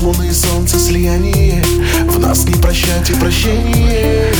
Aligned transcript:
нас 0.00 0.02
луны 0.02 0.28
и 0.28 0.32
солнце 0.32 0.78
слияние. 0.78 1.62
В 2.08 2.18
нас 2.18 2.44
не 2.44 2.54
прощать 2.54 3.10
и 3.10 3.14
прощение 3.14 4.32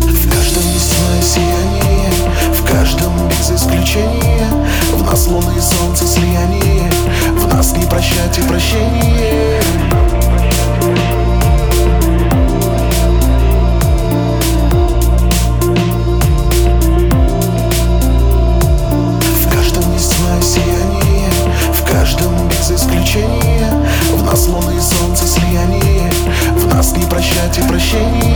В 0.00 0.28
каждом 0.30 0.62
есть 0.72 0.94
твое 0.94 1.22
сияние 1.22 2.10
В 2.52 2.64
каждом 2.66 3.28
без 3.28 3.50
исключения. 3.50 4.48
В 4.92 5.02
нас 5.04 5.26
луны 5.26 5.52
и 5.56 5.60
солнце 5.60 6.06
слияние. 6.06 6.90
В 7.32 7.54
нас 7.54 7.72
не 7.76 7.84
прощать 7.86 8.38
и 8.38 8.42
прощение 8.42 10.07
прощать 27.90 28.27